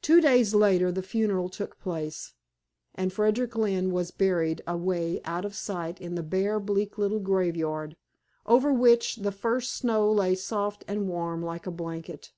[0.00, 2.32] Two days later the funeral took place,
[2.94, 7.54] and Frederick Lynne was buried away out of sight in the bare, bleak little grave
[7.54, 7.94] yard,
[8.46, 12.32] over which the first snow lay soft and warm like a blanket.